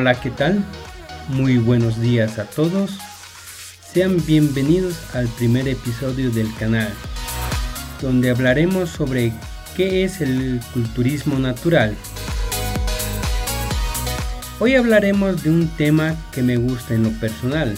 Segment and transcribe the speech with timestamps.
[0.00, 0.64] Hola, ¿qué tal?
[1.26, 3.00] Muy buenos días a todos.
[3.92, 6.94] Sean bienvenidos al primer episodio del canal,
[8.00, 9.32] donde hablaremos sobre
[9.76, 11.96] qué es el culturismo natural.
[14.60, 17.76] Hoy hablaremos de un tema que me gusta en lo personal.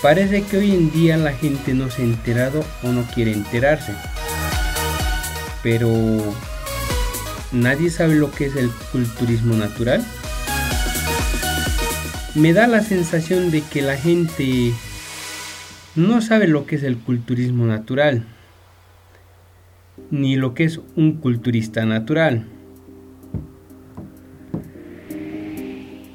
[0.00, 3.92] Parece que hoy en día la gente no se ha enterado o no quiere enterarse.
[5.62, 6.34] Pero
[7.54, 10.04] nadie sabe lo que es el culturismo natural.
[12.34, 14.72] Me da la sensación de que la gente
[15.94, 18.26] no sabe lo que es el culturismo natural,
[20.10, 22.44] ni lo que es un culturista natural.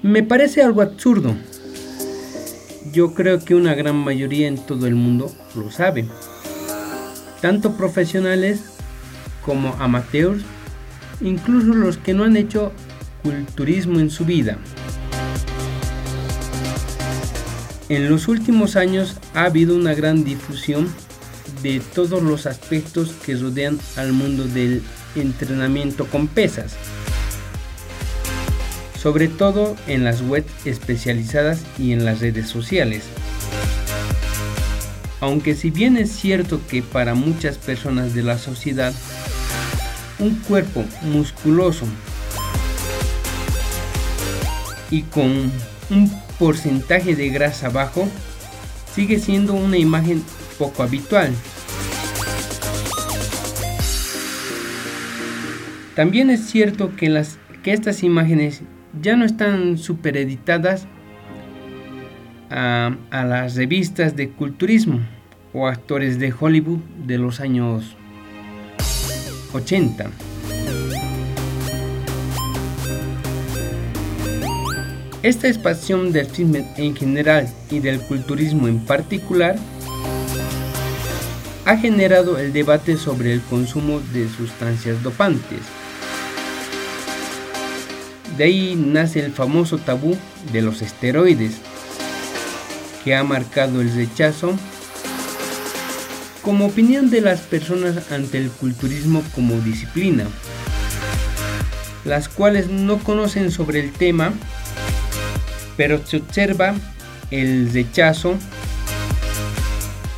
[0.03, 1.35] Me parece algo absurdo.
[2.91, 6.05] Yo creo que una gran mayoría en todo el mundo lo sabe.
[7.41, 8.61] Tanto profesionales
[9.45, 10.43] como amateurs
[11.21, 12.71] incluso los que no han hecho
[13.23, 14.57] culturismo en su vida.
[17.89, 20.87] En los últimos años ha habido una gran difusión
[21.63, 24.83] de todos los aspectos que rodean al mundo del
[25.15, 26.75] entrenamiento con pesas,
[28.95, 33.03] sobre todo en las webs especializadas y en las redes sociales.
[35.19, 38.93] Aunque si bien es cierto que para muchas personas de la sociedad
[40.19, 41.85] un cuerpo musculoso
[44.91, 45.51] y con
[45.89, 48.07] un porcentaje de grasa bajo
[48.93, 50.23] sigue siendo una imagen
[50.57, 51.33] poco habitual.
[55.95, 58.61] También es cierto que, las, que estas imágenes
[59.01, 60.87] ya no están supereditadas
[62.49, 65.01] a, a las revistas de culturismo
[65.53, 67.97] o actores de Hollywood de los años
[69.53, 70.11] 80.
[75.21, 79.57] Esta expansión del fitness en general y del culturismo en particular
[81.65, 85.59] ha generado el debate sobre el consumo de sustancias dopantes.
[88.37, 90.15] De ahí nace el famoso tabú
[90.53, 91.57] de los esteroides,
[93.03, 94.57] que ha marcado el rechazo
[96.41, 100.25] como opinión de las personas ante el culturismo como disciplina,
[102.05, 104.33] las cuales no conocen sobre el tema,
[105.77, 106.75] pero se observa
[107.31, 108.35] el rechazo,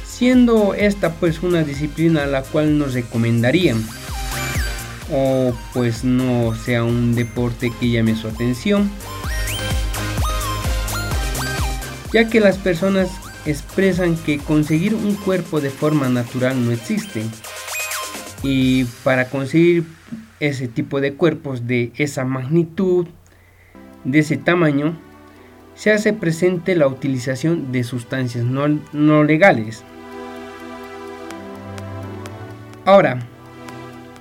[0.07, 3.83] siendo esta pues una disciplina a la cual nos recomendarían,
[5.11, 8.89] o pues no sea un deporte que llame su atención,
[12.13, 13.09] ya que las personas
[13.45, 17.23] expresan que conseguir un cuerpo de forma natural no existe.
[18.43, 19.85] Y para conseguir
[20.39, 23.07] ese tipo de cuerpos de esa magnitud,
[24.03, 24.97] de ese tamaño,
[25.75, 29.83] se hace presente la utilización de sustancias no, no legales.
[32.85, 33.19] Ahora,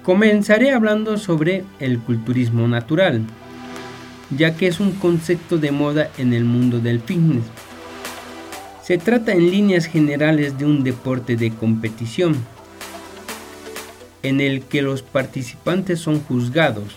[0.03, 3.23] comenzaré hablando sobre el culturismo natural,
[4.37, 7.45] ya que es un concepto de moda en el mundo del fitness
[8.83, 12.37] se trata en líneas generales de un deporte de competición,
[14.23, 16.97] en el que los participantes son juzgados,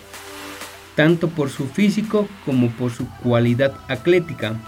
[0.94, 4.60] tanto por su físico como por su cualidad atlética.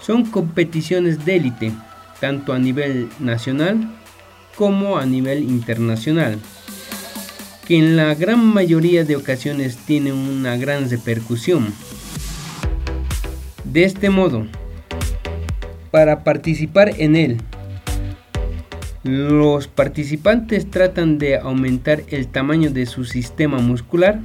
[0.00, 1.72] Son competiciones de élite,
[2.20, 3.90] tanto a nivel nacional
[4.56, 6.38] como a nivel internacional,
[7.66, 11.72] que en la gran mayoría de ocasiones tienen una gran repercusión.
[13.64, 14.46] De este modo,
[15.94, 17.36] para participar en él.
[19.04, 24.18] Los participantes tratan de aumentar el tamaño de su sistema muscular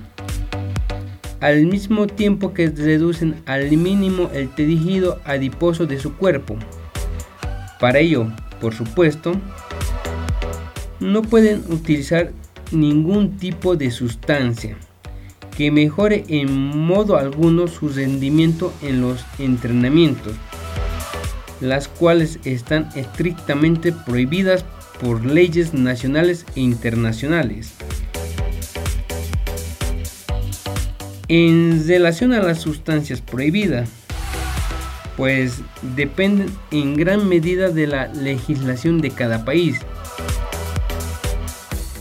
[1.42, 6.58] al mismo tiempo que reducen al mínimo el tejido adiposo de su cuerpo.
[7.80, 8.26] Para ello,
[8.60, 9.34] por supuesto,
[11.00, 12.32] no pueden utilizar
[12.72, 14.76] ningún tipo de sustancia
[15.56, 20.34] que mejore en modo alguno su rendimiento en los entrenamientos
[21.62, 24.66] las cuales están estrictamente prohibidas
[25.02, 27.72] por leyes nacionales e internacionales.
[31.28, 33.90] En relación a las sustancias prohibidas,
[35.16, 35.62] pues
[35.96, 39.78] dependen en gran medida de la legislación de cada país,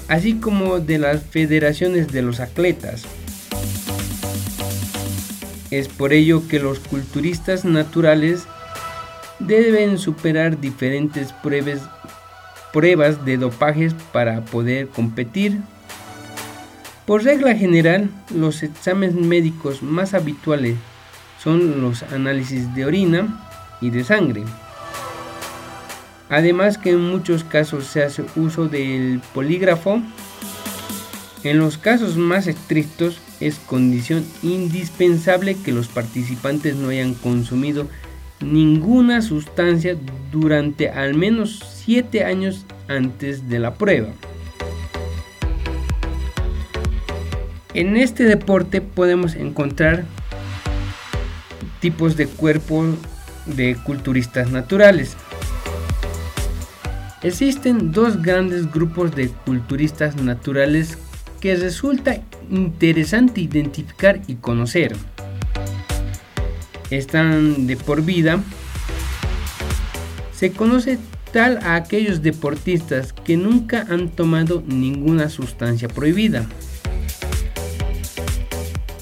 [0.09, 3.03] así como de las federaciones de los atletas.
[5.71, 8.47] Es por ello que los culturistas naturales
[9.49, 15.59] deben superar diferentes pruebas, de dopajes para poder competir.
[17.07, 20.77] Por regla general, los exámenes médicos más habituales
[21.43, 23.49] son los análisis de orina
[23.81, 24.45] y de sangre.
[26.29, 30.03] Además que en muchos casos se hace uso del polígrafo.
[31.43, 37.89] En los casos más estrictos es condición indispensable que los participantes no hayan consumido
[38.41, 39.97] ninguna sustancia
[40.31, 44.09] durante al menos 7 años antes de la prueba.
[47.75, 50.05] En este deporte podemos encontrar
[51.81, 52.85] tipos de cuerpo
[53.47, 55.17] de culturistas naturales.
[57.23, 60.99] Existen dos grandes grupos de culturistas naturales
[61.41, 62.21] que resulta
[62.51, 64.97] interesante identificar y conocer.
[66.91, 68.41] Están de por vida.
[70.33, 70.99] Se conoce
[71.33, 76.47] tal a aquellos deportistas que nunca han tomado ninguna sustancia prohibida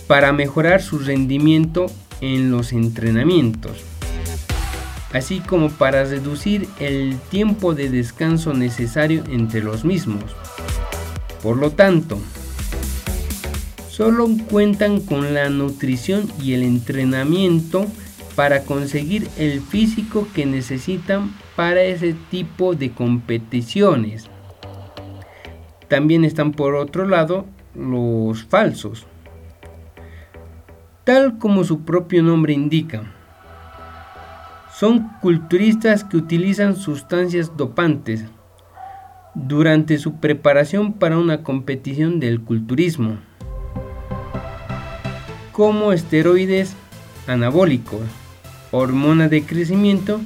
[0.06, 1.86] para mejorar su rendimiento
[2.20, 3.78] en los entrenamientos,
[5.12, 10.24] así como para reducir el tiempo de descanso necesario entre los mismos.
[11.42, 12.18] Por lo tanto,
[13.96, 17.86] solo cuentan con la nutrición y el entrenamiento
[18.34, 24.28] para conseguir el físico que necesitan para ese tipo de competiciones.
[25.88, 29.06] También están por otro lado los falsos,
[31.04, 33.14] tal como su propio nombre indica.
[34.74, 38.26] Son culturistas que utilizan sustancias dopantes
[39.34, 43.16] durante su preparación para una competición del culturismo,
[45.56, 46.74] como esteroides
[47.26, 48.02] anabólicos,
[48.72, 50.20] hormonas de crecimiento,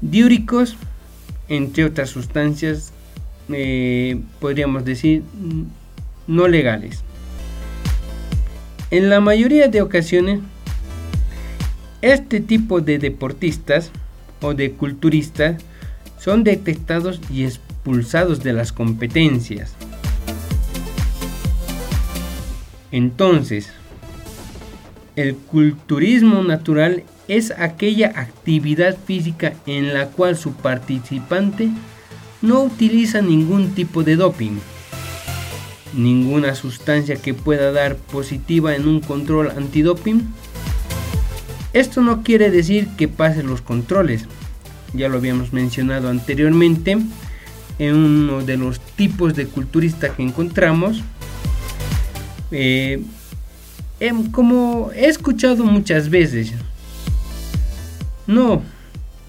[0.00, 0.76] diúricos,
[1.48, 2.92] entre otras sustancias,
[3.48, 5.24] eh, podríamos decir,
[6.28, 7.02] no legales.
[8.92, 10.38] En la mayoría de ocasiones,
[12.00, 13.90] este tipo de deportistas
[14.40, 15.60] o de culturistas
[16.16, 19.74] son detectados y expulsados de las competencias.
[22.92, 23.72] Entonces,
[25.16, 31.70] el culturismo natural es aquella actividad física en la cual su participante
[32.42, 34.58] no utiliza ningún tipo de doping
[35.96, 40.22] ninguna sustancia que pueda dar positiva en un control antidoping.
[41.72, 44.26] Esto no quiere decir que pasen los controles,
[44.92, 46.98] ya lo habíamos mencionado anteriormente
[47.78, 51.02] en uno de los tipos de culturista que encontramos.
[52.52, 53.02] Eh,
[54.00, 56.52] em, como he escuchado muchas veces,
[58.26, 58.62] no,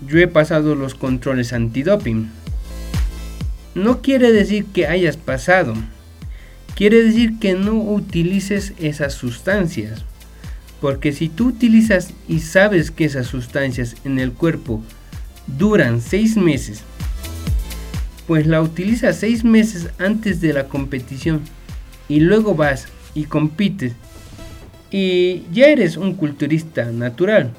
[0.08, 2.30] yo he pasado los controles antidoping.
[3.74, 5.74] No quiere decir que hayas pasado
[6.76, 10.04] Quiere decir que no utilices esas sustancias.
[10.82, 14.84] Porque si tú utilizas y sabes que esas sustancias en el cuerpo
[15.48, 16.82] duran 6 meses,
[18.28, 21.42] pues la utilizas 6 meses antes de la competición
[22.10, 23.94] y luego vas y compites
[24.96, 27.52] y ya eres un culturista natural.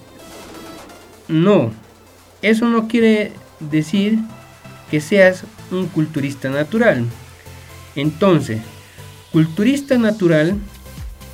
[1.28, 1.70] No,
[2.40, 4.18] eso no quiere decir
[4.90, 7.04] que seas un culturista natural.
[7.94, 8.60] Entonces,
[9.32, 10.56] Culturista natural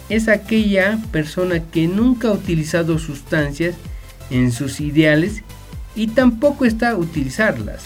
[0.09, 3.77] es aquella persona que nunca ha utilizado sustancias
[4.29, 5.45] en sus ideales
[5.95, 7.85] y tampoco está a utilizarlas.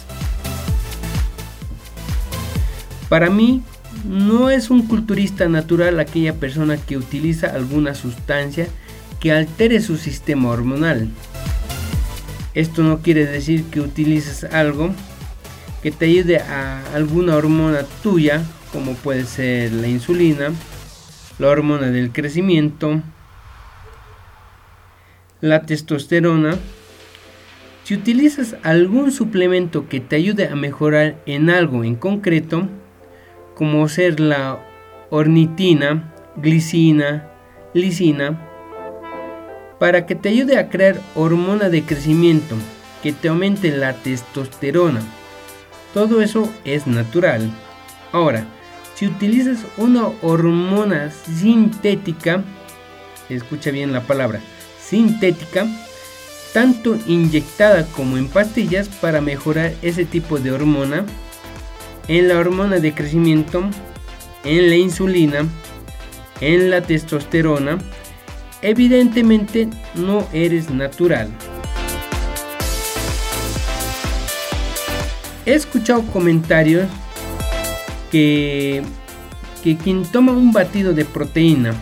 [3.11, 3.63] Para mí,
[4.09, 8.69] no es un culturista natural aquella persona que utiliza alguna sustancia
[9.21, 11.09] que altere su sistema hormonal.
[12.55, 14.95] Esto no quiere decir que utilices algo
[15.83, 20.53] que te ayude a alguna hormona tuya como puede ser la insulina,
[21.39, 23.03] la hormona del crecimiento,
[25.41, 26.57] la testosterona.
[27.85, 32.69] Si utilizas algún suplemento que te ayude a mejorar en algo en concreto,
[33.57, 34.61] como ser la
[35.11, 37.29] ornitina, glicina,
[37.73, 38.39] lisina,
[39.81, 42.55] para que te ayude a crear hormona de crecimiento,
[43.03, 45.01] que te aumente la testosterona.
[45.95, 47.51] Todo eso es natural.
[48.13, 48.47] Ahora,
[48.95, 52.45] si utilizas una hormona sintética,
[53.31, 54.41] escucha bien la palabra,
[54.81, 55.67] sintética,
[56.53, 61.05] tanto inyectada como en pastillas para mejorar ese tipo de hormona,
[62.09, 63.63] en la hormona de crecimiento,
[64.45, 65.47] en la insulina,
[66.41, 67.79] en la testosterona,
[68.63, 71.29] evidentemente no eres natural.
[75.45, 76.89] He escuchado comentarios
[78.11, 78.83] que,
[79.63, 81.75] que quien toma un batido de proteína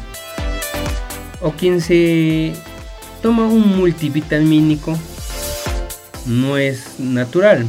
[1.40, 2.52] o quien se
[3.22, 4.98] toma un multivitamínico
[6.26, 7.66] no es natural,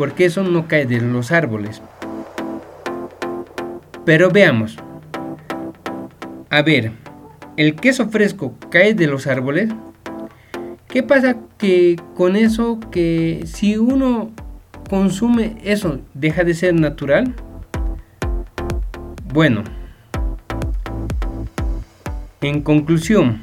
[0.00, 1.82] porque eso no cae de los árboles.
[4.06, 4.78] Pero veamos.
[6.48, 6.92] A ver,
[7.58, 9.68] ¿el queso fresco cae de los árboles?
[10.88, 14.30] ¿Qué pasa que con eso que si uno
[14.88, 17.34] consume eso deja de ser natural?
[19.34, 19.64] Bueno,
[22.40, 23.42] en conclusión,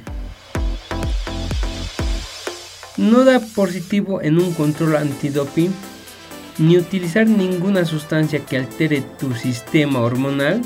[2.98, 5.72] no da positivo en un control antidoping
[6.58, 10.62] ni utilizar ninguna sustancia que altere tu sistema hormonal.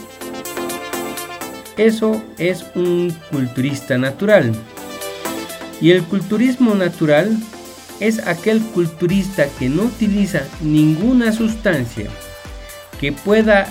[1.77, 4.53] Eso es un culturista natural.
[5.79, 7.37] Y el culturismo natural
[7.99, 12.09] es aquel culturista que no utiliza ninguna sustancia
[12.99, 13.67] que pueda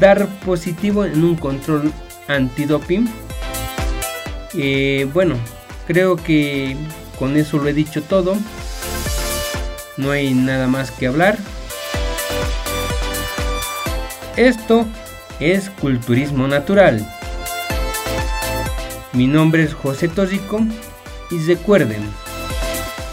[0.00, 1.92] dar positivo en un control
[2.26, 3.08] antidoping.
[4.54, 5.36] Eh, bueno,
[5.86, 6.76] creo que
[7.18, 8.36] con eso lo he dicho todo.
[9.98, 11.36] No hay nada más que hablar.
[14.36, 14.86] Esto
[15.40, 17.04] es culturismo natural.
[19.12, 20.60] Mi nombre es José Tóxico
[21.32, 22.02] y recuerden,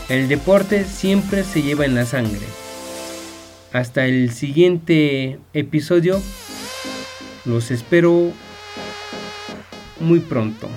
[0.10, 2.46] el deporte siempre se lleva en la sangre.
[3.74, 6.22] Hasta el siguiente episodio.
[7.46, 8.32] Los espero
[10.00, 10.70] muy pronto.